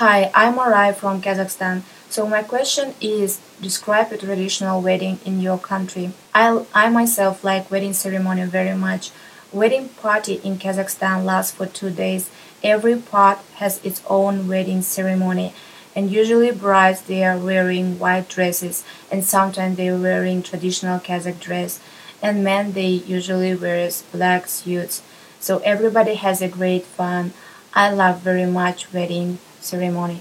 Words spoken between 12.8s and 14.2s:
part has its